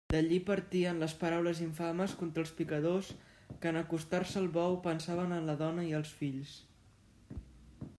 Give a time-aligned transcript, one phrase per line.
[0.11, 3.11] D'allí partien les paraules infames contra els picadors
[3.53, 6.57] que en acostar-se al bou pensaven en la dona i els fills.